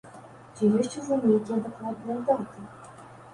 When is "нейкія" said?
1.25-1.59